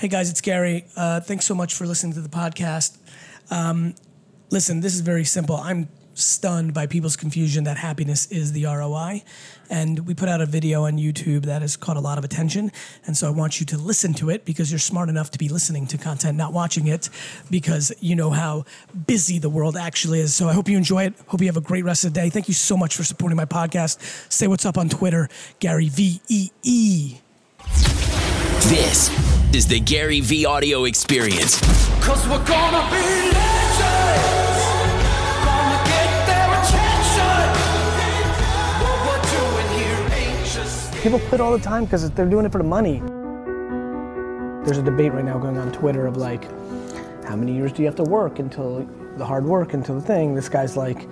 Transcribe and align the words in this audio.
Hey 0.00 0.08
guys, 0.08 0.30
it's 0.30 0.40
Gary. 0.40 0.86
Uh, 0.96 1.20
thanks 1.20 1.44
so 1.44 1.54
much 1.54 1.74
for 1.74 1.84
listening 1.84 2.14
to 2.14 2.22
the 2.22 2.30
podcast. 2.30 2.96
Um, 3.50 3.94
listen, 4.48 4.80
this 4.80 4.94
is 4.94 5.02
very 5.02 5.24
simple. 5.24 5.56
I'm 5.56 5.90
stunned 6.14 6.72
by 6.72 6.86
people's 6.86 7.18
confusion 7.18 7.64
that 7.64 7.76
happiness 7.76 8.24
is 8.32 8.52
the 8.52 8.64
ROI. 8.64 9.22
And 9.68 10.06
we 10.06 10.14
put 10.14 10.30
out 10.30 10.40
a 10.40 10.46
video 10.46 10.86
on 10.86 10.96
YouTube 10.96 11.44
that 11.44 11.60
has 11.60 11.76
caught 11.76 11.98
a 11.98 12.00
lot 12.00 12.16
of 12.16 12.24
attention. 12.24 12.72
And 13.04 13.14
so 13.14 13.26
I 13.26 13.30
want 13.30 13.60
you 13.60 13.66
to 13.66 13.76
listen 13.76 14.14
to 14.14 14.30
it 14.30 14.46
because 14.46 14.72
you're 14.72 14.78
smart 14.78 15.10
enough 15.10 15.32
to 15.32 15.38
be 15.38 15.50
listening 15.50 15.86
to 15.88 15.98
content, 15.98 16.34
not 16.34 16.54
watching 16.54 16.86
it 16.86 17.10
because 17.50 17.92
you 18.00 18.16
know 18.16 18.30
how 18.30 18.64
busy 19.06 19.38
the 19.38 19.50
world 19.50 19.76
actually 19.76 20.20
is. 20.20 20.34
So 20.34 20.48
I 20.48 20.54
hope 20.54 20.66
you 20.66 20.78
enjoy 20.78 21.04
it. 21.04 21.14
Hope 21.26 21.42
you 21.42 21.46
have 21.48 21.58
a 21.58 21.60
great 21.60 21.84
rest 21.84 22.06
of 22.06 22.14
the 22.14 22.20
day. 22.22 22.30
Thank 22.30 22.48
you 22.48 22.54
so 22.54 22.74
much 22.74 22.96
for 22.96 23.04
supporting 23.04 23.36
my 23.36 23.44
podcast. 23.44 24.00
Say 24.32 24.46
what's 24.46 24.64
up 24.64 24.78
on 24.78 24.88
Twitter, 24.88 25.28
Gary 25.58 25.90
V 25.90 26.22
E 26.28 26.48
E. 26.62 27.18
This 28.62 29.29
is 29.52 29.66
the 29.66 29.80
Gary 29.80 30.20
Vee 30.20 30.44
audio 30.44 30.84
experience. 30.84 31.58
Cause 32.00 32.24
we're 32.28 32.44
gonna 32.46 32.88
be 32.88 33.02
legends. 33.34 34.62
Gonna 35.44 35.80
get 35.90 36.26
their 36.26 36.50
attention. 36.60 37.50
What 38.80 38.98
we're 39.06 39.24
doing 39.32 39.68
here 39.76 40.02
ain't 40.18 40.46
just 40.46 40.94
People 41.02 41.18
quit 41.18 41.40
all 41.40 41.50
the 41.50 41.64
time 41.64 41.84
because 41.84 42.08
they're 42.12 42.26
doing 42.26 42.46
it 42.46 42.52
for 42.52 42.58
the 42.58 42.64
money. 42.64 43.00
There's 44.64 44.78
a 44.78 44.82
debate 44.82 45.12
right 45.12 45.24
now 45.24 45.38
going 45.38 45.58
on 45.58 45.72
Twitter 45.72 46.06
of 46.06 46.16
like, 46.16 46.44
how 47.24 47.34
many 47.34 47.52
years 47.52 47.72
do 47.72 47.82
you 47.82 47.86
have 47.86 47.96
to 47.96 48.04
work 48.04 48.38
until 48.38 48.86
the 49.16 49.26
hard 49.26 49.44
work 49.44 49.74
until 49.74 49.96
the 49.96 50.06
thing? 50.06 50.36
This 50.36 50.48
guy's 50.48 50.76
like, 50.76 51.08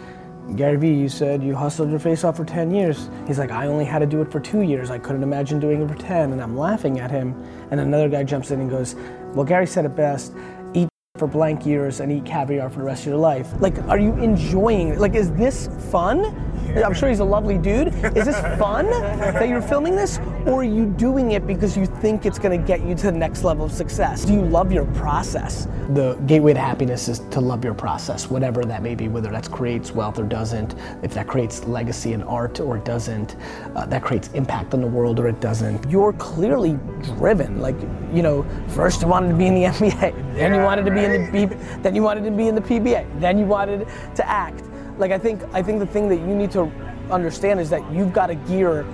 Gary 0.56 0.76
Vee, 0.76 0.94
you 0.94 1.08
said 1.08 1.42
you 1.42 1.54
hustled 1.54 1.90
your 1.90 1.98
face 1.98 2.24
off 2.24 2.36
for 2.36 2.44
10 2.44 2.70
years. 2.70 3.10
He's 3.26 3.38
like, 3.38 3.50
I 3.50 3.66
only 3.66 3.84
had 3.84 3.98
to 3.98 4.06
do 4.06 4.22
it 4.22 4.32
for 4.32 4.40
two 4.40 4.62
years. 4.62 4.90
I 4.90 4.98
couldn't 4.98 5.22
imagine 5.22 5.60
doing 5.60 5.82
it 5.82 5.88
for 5.88 5.94
10. 5.94 6.32
And 6.32 6.40
I'm 6.40 6.56
laughing 6.56 7.00
at 7.00 7.10
him. 7.10 7.34
And 7.70 7.78
another 7.78 8.08
guy 8.08 8.24
jumps 8.24 8.50
in 8.50 8.60
and 8.60 8.70
goes, 8.70 8.94
Well, 9.34 9.44
Gary 9.44 9.66
said 9.66 9.84
it 9.84 9.94
best 9.94 10.32
eat 10.72 10.88
for 11.18 11.26
blank 11.26 11.66
years 11.66 12.00
and 12.00 12.10
eat 12.10 12.24
caviar 12.24 12.70
for 12.70 12.78
the 12.78 12.84
rest 12.84 13.02
of 13.02 13.08
your 13.08 13.16
life. 13.16 13.48
Like, 13.60 13.76
are 13.88 13.98
you 13.98 14.14
enjoying 14.14 14.88
it? 14.88 14.98
Like, 14.98 15.14
is 15.14 15.30
this 15.32 15.68
fun? 15.90 16.47
I'm 16.76 16.94
sure 16.94 17.08
he's 17.08 17.20
a 17.20 17.24
lovely 17.24 17.58
dude. 17.58 17.88
Is 17.88 18.26
this 18.26 18.40
fun 18.58 18.90
that 18.90 19.48
you're 19.48 19.62
filming 19.62 19.96
this? 19.96 20.18
Or 20.46 20.60
are 20.60 20.64
you 20.64 20.86
doing 20.86 21.32
it 21.32 21.46
because 21.46 21.76
you 21.76 21.86
think 21.86 22.26
it's 22.26 22.38
gonna 22.38 22.58
get 22.58 22.82
you 22.82 22.94
to 22.94 23.06
the 23.06 23.12
next 23.12 23.44
level 23.44 23.64
of 23.64 23.72
success? 23.72 24.24
Do 24.24 24.32
you 24.32 24.42
love 24.42 24.72
your 24.72 24.86
process? 24.86 25.66
The 25.94 26.14
gateway 26.26 26.52
to 26.54 26.60
happiness 26.60 27.08
is 27.08 27.20
to 27.30 27.40
love 27.40 27.64
your 27.64 27.74
process, 27.74 28.30
whatever 28.30 28.64
that 28.64 28.82
may 28.82 28.94
be, 28.94 29.08
whether 29.08 29.30
that 29.30 29.50
creates 29.50 29.92
wealth 29.92 30.18
or 30.18 30.24
doesn't, 30.24 30.74
if 31.02 31.14
that 31.14 31.26
creates 31.26 31.64
legacy 31.64 32.12
and 32.12 32.22
art 32.24 32.60
or 32.60 32.78
doesn't, 32.78 33.36
uh, 33.74 33.86
that 33.86 34.02
creates 34.02 34.28
impact 34.28 34.74
on 34.74 34.80
the 34.80 34.86
world 34.86 35.18
or 35.18 35.28
it 35.28 35.40
doesn't. 35.40 35.88
You're 35.90 36.12
clearly 36.14 36.78
driven. 37.02 37.60
Like, 37.60 37.76
you 38.12 38.22
know, 38.22 38.46
first 38.68 39.02
you 39.02 39.08
wanted 39.08 39.28
to 39.28 39.34
be 39.34 39.46
in 39.46 39.54
the 39.54 39.64
NBA, 39.64 40.34
then 40.34 40.54
you 40.54 40.60
wanted 40.60 40.84
to 40.84 40.90
be 40.90 41.04
in 41.04 41.26
the 41.26 41.46
B, 41.46 41.54
then 41.82 41.94
you 41.94 42.02
wanted 42.02 42.24
to 42.24 42.30
be 42.30 42.48
in 42.48 42.54
the 42.54 42.60
PBA, 42.60 43.20
then 43.20 43.38
you 43.38 43.46
wanted 43.46 43.86
to 44.14 44.28
act. 44.28 44.62
Like 44.98 45.12
I 45.12 45.18
think 45.18 45.42
I 45.52 45.62
think 45.62 45.78
the 45.78 45.86
thing 45.86 46.08
that 46.08 46.16
you 46.16 46.34
need 46.34 46.50
to 46.52 46.64
understand 47.10 47.60
is 47.60 47.70
that 47.70 47.88
you've 47.92 48.12
got 48.12 48.30
a 48.30 48.34
gear 48.34 48.84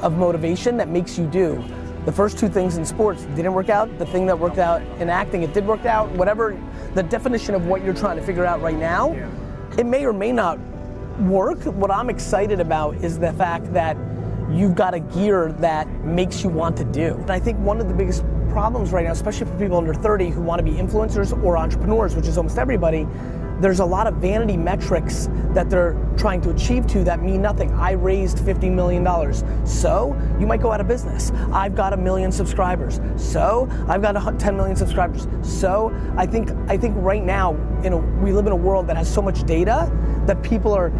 of 0.00 0.16
motivation 0.16 0.76
that 0.78 0.88
makes 0.88 1.18
you 1.18 1.26
do. 1.26 1.62
The 2.06 2.12
first 2.12 2.38
two 2.38 2.48
things 2.48 2.78
in 2.78 2.84
sports 2.84 3.24
didn't 3.36 3.52
work 3.52 3.68
out. 3.68 3.98
The 3.98 4.06
thing 4.06 4.26
that 4.26 4.38
worked 4.38 4.58
out 4.58 4.82
in 4.98 5.08
acting, 5.08 5.42
it 5.42 5.52
did 5.52 5.66
work 5.66 5.84
out. 5.84 6.10
Whatever 6.12 6.58
the 6.94 7.02
definition 7.02 7.54
of 7.54 7.66
what 7.66 7.84
you're 7.84 7.94
trying 7.94 8.16
to 8.16 8.22
figure 8.22 8.44
out 8.44 8.60
right 8.60 8.76
now, 8.76 9.12
it 9.78 9.86
may 9.86 10.04
or 10.04 10.12
may 10.12 10.32
not 10.32 10.58
work. 11.20 11.62
What 11.64 11.90
I'm 11.90 12.10
excited 12.10 12.58
about 12.58 12.96
is 12.96 13.18
the 13.18 13.32
fact 13.34 13.72
that 13.74 13.96
you've 14.50 14.74
got 14.74 14.94
a 14.94 15.00
gear 15.00 15.52
that 15.52 15.88
makes 16.04 16.42
you 16.42 16.48
want 16.48 16.76
to 16.78 16.84
do. 16.84 17.14
And 17.14 17.30
I 17.30 17.38
think 17.38 17.58
one 17.58 17.80
of 17.80 17.88
the 17.88 17.94
biggest 17.94 18.24
problems 18.50 18.90
right 18.90 19.04
now, 19.04 19.12
especially 19.12 19.46
for 19.46 19.58
people 19.58 19.78
under 19.78 19.94
30 19.94 20.30
who 20.30 20.42
want 20.42 20.58
to 20.58 20.64
be 20.64 20.76
influencers 20.76 21.32
or 21.44 21.56
entrepreneurs, 21.56 22.16
which 22.16 22.26
is 22.26 22.36
almost 22.36 22.58
everybody, 22.58 23.06
there's 23.62 23.80
a 23.80 23.84
lot 23.84 24.08
of 24.08 24.16
vanity 24.16 24.56
metrics 24.56 25.28
that 25.54 25.70
they're 25.70 25.96
trying 26.16 26.40
to 26.40 26.50
achieve 26.50 26.86
to 26.88 27.04
that 27.04 27.22
mean 27.22 27.40
nothing. 27.40 27.72
I 27.74 27.92
raised 27.92 28.38
$50 28.38 28.70
million. 28.72 29.06
So 29.66 30.20
you 30.40 30.46
might 30.46 30.60
go 30.60 30.72
out 30.72 30.80
of 30.80 30.88
business. 30.88 31.30
I've 31.52 31.76
got 31.76 31.92
a 31.92 31.96
million 31.96 32.32
subscribers. 32.32 33.00
So 33.16 33.68
I've 33.88 34.02
got 34.02 34.38
10 34.38 34.56
million 34.56 34.74
subscribers. 34.74 35.28
So 35.42 35.96
I 36.16 36.26
think 36.26 36.50
I 36.68 36.76
think 36.76 36.96
right 36.98 37.22
now 37.22 37.54
in 37.84 37.92
a, 37.92 37.98
we 37.98 38.32
live 38.32 38.46
in 38.46 38.52
a 38.52 38.56
world 38.56 38.88
that 38.88 38.96
has 38.96 39.12
so 39.12 39.22
much 39.22 39.44
data 39.44 39.90
that 40.26 40.42
people 40.42 40.72
are 40.72 40.90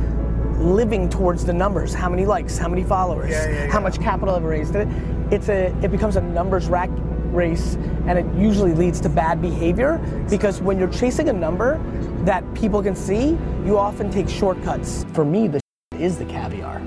living 0.58 1.08
towards 1.08 1.44
the 1.44 1.52
numbers. 1.52 1.92
How 1.92 2.08
many 2.08 2.24
likes? 2.24 2.58
How 2.58 2.68
many 2.68 2.84
followers? 2.84 3.34
How 3.72 3.80
much 3.80 4.00
capital 4.00 4.34
I've 4.34 4.44
I 4.44 4.46
raised? 4.46 4.76
It, 4.76 4.88
it's 5.32 5.48
a 5.48 5.74
it 5.82 5.90
becomes 5.90 6.16
a 6.16 6.20
numbers 6.20 6.68
rack 6.68 6.90
race 7.32 7.76
and 8.06 8.18
it 8.18 8.26
usually 8.34 8.72
leads 8.72 9.00
to 9.00 9.08
bad 9.08 9.40
behavior 9.40 9.98
because 10.28 10.60
when 10.60 10.78
you're 10.78 10.92
chasing 10.92 11.28
a 11.28 11.32
number 11.32 11.80
that 12.24 12.42
people 12.54 12.82
can 12.82 12.94
see, 12.94 13.36
you 13.64 13.78
often 13.78 14.10
take 14.10 14.28
shortcuts. 14.28 15.04
For 15.12 15.24
me, 15.24 15.48
the 15.48 15.60
is 15.98 16.18
the 16.18 16.24
caviar. 16.24 16.80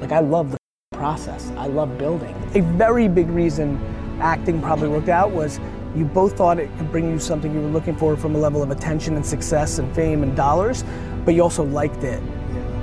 Like 0.00 0.12
I 0.12 0.20
love 0.20 0.50
the 0.52 0.58
process. 0.92 1.50
I 1.56 1.66
love 1.66 1.98
building. 1.98 2.34
A 2.54 2.60
very 2.60 3.08
big 3.08 3.28
reason 3.28 3.78
acting 4.20 4.60
probably 4.60 4.88
worked 4.88 5.08
out 5.08 5.30
was 5.30 5.60
you 5.96 6.04
both 6.04 6.36
thought 6.36 6.58
it 6.58 6.70
could 6.76 6.90
bring 6.90 7.10
you 7.10 7.18
something 7.18 7.54
you 7.54 7.60
were 7.60 7.68
looking 7.68 7.96
for 7.96 8.16
from 8.16 8.34
a 8.34 8.38
level 8.38 8.62
of 8.62 8.70
attention 8.70 9.16
and 9.16 9.24
success 9.24 9.78
and 9.78 9.94
fame 9.94 10.22
and 10.22 10.36
dollars, 10.36 10.84
but 11.24 11.34
you 11.34 11.42
also 11.42 11.64
liked 11.64 12.02
it. 12.02 12.22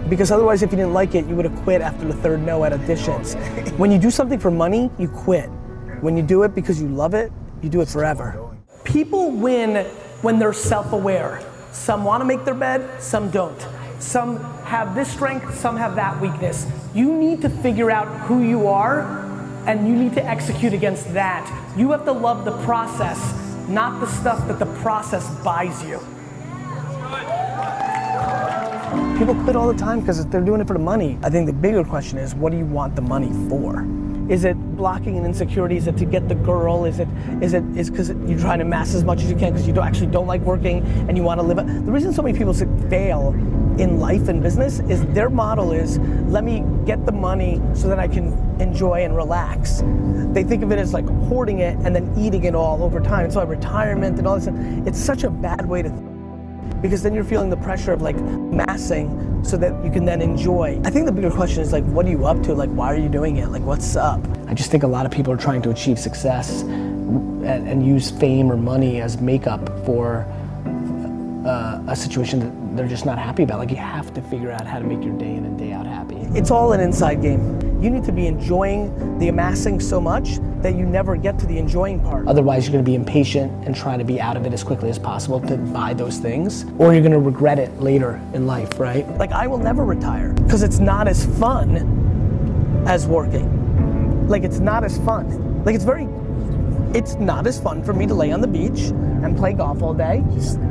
Because 0.10 0.32
otherwise, 0.32 0.62
if 0.62 0.72
you 0.72 0.78
didn't 0.78 0.94
like 0.94 1.16
it, 1.16 1.26
you 1.26 1.36
would 1.36 1.46
have 1.46 1.56
quit 1.64 1.82
after 1.82 2.06
the 2.06 2.14
third 2.14 2.42
no 2.42 2.64
at 2.64 2.72
auditions. 2.72 3.36
When 3.78 3.92
you 3.92 3.98
do 3.98 4.12
something 4.12 4.40
for 4.40 4.52
money, 4.52 4.92
you 4.98 5.08
quit. 5.08 5.50
When 6.02 6.18
you 6.18 6.24
do 6.24 6.42
it 6.42 6.56
because 6.56 6.82
you 6.82 6.88
love 6.88 7.14
it, 7.14 7.32
you 7.62 7.70
do 7.70 7.82
it 7.82 7.88
forever. 7.88 8.56
People 8.84 9.30
win 9.30 9.86
when 10.24 10.40
they're 10.40 10.52
self 10.52 10.94
aware. 10.94 11.42
Some 11.72 12.04
want 12.04 12.22
to 12.22 12.26
make 12.26 12.44
their 12.44 12.56
bed, 12.56 13.02
some 13.02 13.30
don't. 13.30 13.68
Some 14.00 14.44
have 14.64 14.96
this 14.96 15.12
strength, 15.12 15.56
some 15.56 15.78
have 15.78 15.96
that 15.96 16.20
weakness. 16.20 16.66
You 16.96 17.14
need 17.14 17.40
to 17.44 17.50
figure 17.50 17.92
out 17.92 18.08
who 18.22 18.42
you 18.42 18.68
are 18.68 19.02
and 19.68 19.88
you 19.88 19.96
need 19.96 20.14
to 20.14 20.26
execute 20.26 20.74
against 20.74 21.14
that. 21.14 21.46
You 21.78 21.92
have 21.92 22.04
to 22.06 22.12
love 22.12 22.46
the 22.46 22.58
process, 22.64 23.20
not 23.70 24.00
the 24.00 24.08
stuff 24.08 24.48
that 24.48 24.58
the 24.58 24.66
process 24.82 25.30
buys 25.44 25.84
you. 25.84 26.00
People 29.20 29.36
quit 29.44 29.56
all 29.56 29.68
the 29.68 29.78
time 29.78 30.00
because 30.00 30.26
they're 30.26 30.42
doing 30.42 30.62
it 30.62 30.68
for 30.68 30.74
the 30.74 30.80
money. 30.80 31.20
I 31.22 31.30
think 31.30 31.46
the 31.46 31.54
bigger 31.54 31.84
question 31.84 32.18
is, 32.18 32.34
what 32.34 32.52
do 32.52 32.58
you 32.58 32.66
want 32.66 32.96
the 32.96 33.04
money 33.04 33.32
for? 33.48 33.86
Is 34.32 34.46
it 34.46 34.56
blocking 34.78 35.18
an 35.18 35.26
insecurity? 35.26 35.76
Is 35.76 35.88
it 35.88 35.98
to 35.98 36.06
get 36.06 36.30
the 36.30 36.36
girl? 36.36 36.86
Is 36.86 37.00
it 37.00 37.08
is 37.42 37.54
it 37.54 37.66
is 37.76 37.90
because 37.90 38.12
you're 38.12 38.40
trying 38.40 38.60
to 38.60 38.66
mass 38.66 38.94
as 38.96 39.04
much 39.04 39.22
as 39.22 39.30
you 39.30 39.36
can 39.36 39.52
because 39.52 39.68
you 39.68 39.74
don't, 39.74 39.86
actually 39.86 40.08
don't 40.08 40.26
like 40.26 40.40
working 40.42 40.86
and 41.10 41.18
you 41.18 41.24
want 41.24 41.42
to 41.42 41.46
live? 41.46 41.58
The 41.58 41.92
reason 41.92 42.14
so 42.14 42.22
many 42.22 42.38
people 42.38 42.54
fail 42.90 43.34
in 43.78 44.00
life 44.00 44.30
and 44.30 44.42
business 44.42 44.80
is 44.80 45.06
their 45.08 45.30
model 45.30 45.74
is 45.74 46.00
let 46.30 46.46
me 46.46 46.64
get 46.86 47.06
the 47.06 47.12
money 47.12 47.62
so 47.74 47.90
that 47.90 48.00
I 48.00 48.08
can 48.08 48.32
enjoy 48.62 49.04
and 49.04 49.18
relax. 49.18 49.84
They 50.34 50.46
think 50.46 50.64
of 50.64 50.72
it 50.72 50.80
as 50.80 50.94
like 50.94 51.06
hoarding 51.28 51.60
it 51.60 51.76
and 51.80 51.94
then 51.94 52.14
eating 52.18 52.46
it 52.46 52.56
all 52.56 52.84
over 52.84 53.02
time. 53.02 53.26
It's 53.26 53.36
like 53.36 53.50
retirement 53.50 54.18
and 54.18 54.26
all 54.26 54.40
this. 54.40 54.48
It's 54.88 55.00
such 55.00 55.26
a 55.26 55.30
bad 55.30 55.66
way 55.66 55.82
to 55.82 56.11
because 56.82 57.04
then 57.04 57.14
you're 57.14 57.24
feeling 57.24 57.50
the 57.50 57.58
pressure 57.58 57.94
of 57.94 58.02
like 58.02 58.16
massing 58.18 59.44
so 59.44 59.58
that 59.58 59.84
you 59.84 59.92
can 59.92 60.06
then 60.06 60.22
enjoy. 60.22 60.80
I 60.84 60.90
think 60.90 61.06
the 61.06 61.12
bigger 61.12 61.32
question 61.32 61.62
is 61.62 61.72
like, 61.72 61.84
what 61.86 62.06
are 62.06 62.10
you 62.10 62.26
up 62.26 62.42
to? 62.44 62.54
Like, 62.54 62.70
why 62.70 62.94
are 62.94 62.98
you 62.98 63.10
doing 63.10 63.38
it? 63.38 63.50
Like, 63.50 63.64
what's 63.64 63.96
up? 63.96 64.20
I 64.48 64.54
just 64.54 64.72
think 64.72 64.84
a 64.84 64.88
lot 64.88 65.06
of 65.06 65.12
people 65.12 65.34
are 65.34 65.38
trying 65.38 65.62
to 65.64 65.70
achieve 65.70 65.98
success 66.00 66.62
and, 66.62 67.46
and 67.46 67.86
use 67.86 68.12
fame 68.12 68.52
or 68.52 68.58
money 68.58 69.02
as 69.02 69.20
makeup 69.20 69.68
for 69.86 70.26
uh, 71.46 71.82
a 71.88 71.96
situation 71.96 72.40
that 72.40 72.78
they're 72.78 72.88
just 72.88 73.06
not 73.06 73.18
happy 73.18 73.44
about. 73.44 73.60
Like, 73.60 73.72
you 73.72 73.78
have 73.78 74.14
to 74.14 74.22
figure 74.22 74.52
out 74.52 74.68
how 74.68 74.80
to 74.80 74.86
make 74.86 75.04
your 75.04 75.18
day 75.18 75.36
in 75.36 75.46
and 75.46 75.58
day 75.58 75.72
out 75.72 75.86
happy. 75.86 76.18
It's 76.36 76.52
all 76.52 76.74
an 76.74 76.80
inside 76.80 77.22
game. 77.22 77.60
You 77.82 77.90
need 77.90 78.04
to 78.06 78.12
be 78.12 78.28
enjoying 78.28 79.18
the 79.18 79.30
amassing 79.30 79.80
so 79.80 80.00
much 80.00 80.38
that 80.62 80.76
you 80.76 80.86
never 80.86 81.16
get 81.16 81.40
to 81.40 81.46
the 81.46 81.58
enjoying 81.58 82.00
part. 82.00 82.28
Otherwise, 82.28 82.66
you're 82.66 82.72
gonna 82.72 82.84
be 82.84 82.96
impatient 82.96 83.52
and 83.66 83.76
try 83.76 83.98
to 83.98 84.04
be 84.04 84.20
out 84.20 84.38
of 84.38 84.46
it 84.46 84.54
as 84.54 84.64
quickly 84.64 84.90
as 84.90 85.00
possible 85.00 85.40
to 85.42 85.58
buy 85.58 85.94
those 85.94 86.18
things, 86.18 86.66
or 86.78 86.94
you're 86.94 87.04
gonna 87.04 87.20
regret 87.20 87.60
it 87.60 87.80
later 87.80 88.22
in 88.34 88.48
life, 88.48 88.80
right? 88.80 89.08
Like, 89.18 89.32
I 89.32 89.48
will 89.48 89.58
never 89.58 89.84
retire 89.84 90.34
because 90.34 90.64
it's 90.64 90.80
not 90.80 91.08
as 91.08 91.26
fun 91.40 92.84
as 92.88 93.08
working. 93.08 94.28
Like, 94.28 94.44
it's 94.44 94.60
not 94.60 94.84
as 94.84 94.98
fun. 95.00 95.64
Like, 95.64 95.76
it's 95.76 95.84
very 95.84 96.08
it's 96.94 97.16
not 97.16 97.48
as 97.48 97.60
fun 97.60 97.82
for 97.84 97.94
me 97.94 98.06
to 98.06 98.14
lay 98.14 98.32
on 98.32 98.42
the 98.42 98.48
beach 98.48 98.90
and 99.24 99.38
play 99.38 99.54
golf 99.54 99.82
all 99.82 99.94
day 99.94 100.24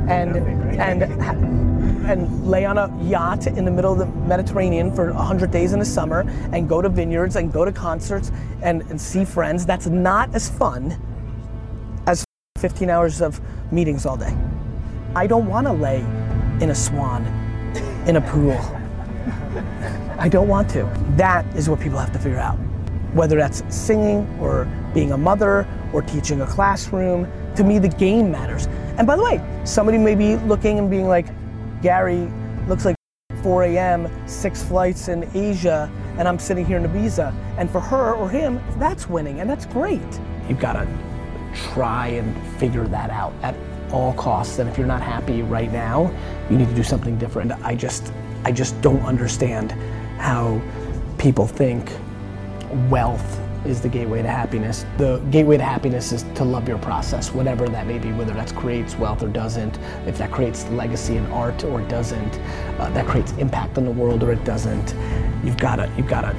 and 0.07 0.35
and 0.79 1.21
ha- 1.21 1.70
and 2.05 2.49
lay 2.49 2.65
on 2.65 2.77
a 2.77 2.95
yacht 3.03 3.47
in 3.47 3.65
the 3.65 3.71
middle 3.71 3.93
of 3.93 3.99
the 3.99 4.05
Mediterranean 4.27 4.93
for 4.93 5.13
100 5.13 5.51
days 5.51 5.73
in 5.73 5.79
the 5.79 5.85
summer 5.85 6.21
and 6.51 6.67
go 6.67 6.81
to 6.81 6.89
vineyards 6.89 7.35
and 7.35 7.51
go 7.51 7.65
to 7.65 7.71
concerts 7.71 8.31
and, 8.61 8.81
and 8.83 8.99
see 8.99 9.25
friends. 9.25 9.65
That's 9.65 9.87
not 9.87 10.33
as 10.33 10.49
fun 10.49 10.99
as 12.07 12.25
15 12.57 12.89
hours 12.89 13.21
of 13.21 13.39
meetings 13.71 14.05
all 14.05 14.17
day. 14.17 14.35
I 15.15 15.27
don't 15.27 15.47
want 15.47 15.67
to 15.67 15.73
lay 15.73 15.99
in 16.61 16.69
a 16.69 16.75
swan 16.75 17.25
in 18.07 18.15
a 18.15 18.21
pool. 18.21 18.57
I 20.17 20.29
don't 20.29 20.47
want 20.47 20.69
to. 20.71 20.83
That 21.17 21.45
is 21.55 21.69
what 21.69 21.79
people 21.79 21.99
have 21.99 22.13
to 22.13 22.19
figure 22.19 22.39
out. 22.39 22.55
Whether 23.13 23.37
that's 23.37 23.63
singing 23.73 24.27
or 24.39 24.65
being 24.93 25.11
a 25.11 25.17
mother 25.17 25.67
or 25.93 26.01
teaching 26.01 26.41
a 26.41 26.47
classroom. 26.47 27.31
To 27.55 27.63
me, 27.63 27.79
the 27.79 27.89
game 27.89 28.31
matters. 28.31 28.67
And 28.97 29.05
by 29.05 29.15
the 29.15 29.23
way, 29.23 29.41
somebody 29.65 29.97
may 29.97 30.15
be 30.15 30.37
looking 30.37 30.79
and 30.79 30.89
being 30.89 31.07
like, 31.07 31.27
Gary 31.81 32.31
looks 32.67 32.85
like 32.85 32.95
4 33.41 33.63
a.m., 33.63 34.27
six 34.27 34.63
flights 34.63 35.07
in 35.07 35.29
Asia, 35.33 35.91
and 36.17 36.27
I'm 36.27 36.37
sitting 36.37 36.65
here 36.65 36.77
in 36.77 36.83
Ibiza. 36.83 37.33
And 37.57 37.69
for 37.69 37.79
her 37.79 38.13
or 38.13 38.29
him, 38.29 38.61
that's 38.77 39.09
winning, 39.09 39.39
and 39.39 39.49
that's 39.49 39.65
great. 39.65 40.01
You've 40.47 40.59
got 40.59 40.73
to 40.73 40.87
try 41.53 42.07
and 42.07 42.59
figure 42.59 42.87
that 42.87 43.09
out 43.09 43.33
at 43.41 43.55
all 43.91 44.13
costs. 44.13 44.59
And 44.59 44.69
if 44.69 44.77
you're 44.77 44.87
not 44.87 45.01
happy 45.01 45.41
right 45.41 45.71
now, 45.71 46.13
you 46.49 46.57
need 46.57 46.69
to 46.69 46.75
do 46.75 46.83
something 46.83 47.17
different. 47.17 47.51
I 47.63 47.75
just, 47.75 48.13
I 48.45 48.51
just 48.51 48.79
don't 48.81 49.01
understand 49.01 49.71
how 50.19 50.61
people 51.17 51.47
think 51.47 51.91
wealth 52.89 53.39
is 53.65 53.81
the 53.81 53.89
gateway 53.89 54.21
to 54.21 54.27
happiness. 54.27 54.85
The 54.97 55.17
gateway 55.29 55.57
to 55.57 55.63
happiness 55.63 56.11
is 56.11 56.23
to 56.35 56.43
love 56.43 56.67
your 56.67 56.79
process, 56.79 57.31
whatever 57.31 57.67
that 57.69 57.87
may 57.87 57.99
be, 57.99 58.11
whether 58.11 58.33
that 58.33 58.53
creates 58.55 58.95
wealth 58.97 59.23
or 59.23 59.27
doesn't, 59.27 59.77
if 60.05 60.17
that 60.17 60.31
creates 60.31 60.67
legacy 60.69 61.17
in 61.17 61.25
art 61.27 61.63
or 61.63 61.81
doesn't, 61.81 62.39
uh, 62.79 62.89
that 62.91 63.05
creates 63.07 63.31
impact 63.33 63.77
on 63.77 63.85
the 63.85 63.91
world 63.91 64.23
or 64.23 64.31
it 64.31 64.43
doesn't. 64.43 64.95
You've 65.43 65.57
gotta, 65.57 65.91
you've 65.97 66.07
gotta 66.07 66.35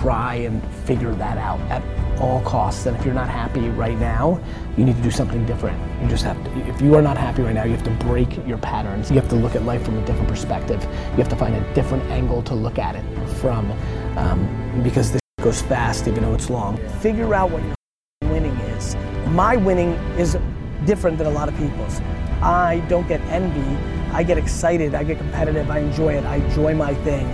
try 0.00 0.34
and 0.36 0.62
figure 0.84 1.14
that 1.14 1.38
out 1.38 1.60
at 1.70 1.82
all 2.20 2.42
costs. 2.42 2.86
And 2.86 2.96
if 2.96 3.04
you're 3.04 3.14
not 3.14 3.28
happy 3.28 3.68
right 3.70 3.98
now, 3.98 4.40
you 4.76 4.84
need 4.84 4.96
to 4.96 5.02
do 5.02 5.10
something 5.10 5.44
different. 5.46 5.78
You 6.02 6.08
just 6.08 6.24
have 6.24 6.42
to, 6.44 6.68
if 6.68 6.80
you 6.82 6.94
are 6.94 7.02
not 7.02 7.16
happy 7.16 7.42
right 7.42 7.54
now, 7.54 7.64
you 7.64 7.72
have 7.72 7.84
to 7.84 8.04
break 8.04 8.46
your 8.46 8.58
patterns. 8.58 9.10
You 9.10 9.16
have 9.16 9.28
to 9.30 9.36
look 9.36 9.54
at 9.54 9.64
life 9.64 9.84
from 9.84 9.98
a 9.98 10.04
different 10.04 10.28
perspective. 10.28 10.82
You 10.82 11.16
have 11.16 11.28
to 11.30 11.36
find 11.36 11.54
a 11.54 11.74
different 11.74 12.04
angle 12.04 12.42
to 12.42 12.54
look 12.54 12.78
at 12.78 12.94
it 12.94 13.04
from, 13.40 13.70
um, 14.18 14.82
because 14.82 15.12
this 15.12 15.20
goes 15.40 15.62
fast 15.62 16.06
even 16.06 16.22
though 16.22 16.34
it's 16.34 16.50
long. 16.50 16.76
Figure 17.00 17.34
out 17.34 17.50
what 17.50 17.62
your 17.62 18.30
winning 18.30 18.56
is. 18.76 18.96
My 19.28 19.56
winning 19.56 19.92
is 20.18 20.36
different 20.84 21.18
than 21.18 21.26
a 21.26 21.30
lot 21.30 21.48
of 21.48 21.56
people's. 21.56 22.00
I 22.42 22.84
don't 22.88 23.06
get 23.06 23.20
envy. 23.22 23.76
I 24.12 24.22
get 24.22 24.38
excited. 24.38 24.94
I 24.94 25.04
get 25.04 25.18
competitive. 25.18 25.70
I 25.70 25.78
enjoy 25.78 26.14
it. 26.14 26.24
I 26.24 26.36
enjoy 26.36 26.74
my 26.74 26.94
thing. 26.94 27.26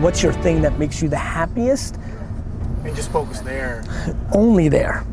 What's 0.00 0.22
your 0.22 0.32
thing 0.32 0.62
that 0.62 0.78
makes 0.78 1.02
you 1.02 1.08
the 1.08 1.16
happiest? 1.16 1.96
And 2.84 2.94
just 2.94 3.10
focus 3.10 3.40
there. 3.40 3.84
Only 4.32 4.68
there. 4.68 5.06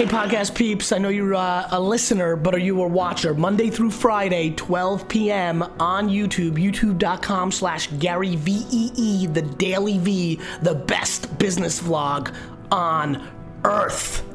Hey, 0.00 0.06
podcast 0.06 0.54
peeps, 0.54 0.92
I 0.92 0.96
know 0.98 1.10
you're 1.10 1.34
uh, 1.34 1.68
a 1.72 1.78
listener, 1.78 2.34
but 2.34 2.54
are 2.54 2.58
you 2.58 2.82
a 2.82 2.88
watcher? 2.88 3.34
Monday 3.34 3.68
through 3.68 3.90
Friday, 3.90 4.48
12 4.52 5.06
p.m. 5.06 5.62
on 5.78 6.08
YouTube, 6.08 6.52
youtube.com 6.52 7.52
slash 7.52 7.88
Gary 7.98 8.36
V-E-E, 8.36 9.26
the 9.26 9.42
DailyVee, 9.42 10.62
the 10.62 10.74
best 10.74 11.38
business 11.38 11.82
vlog 11.82 12.34
on 12.72 13.28
earth. 13.64 14.29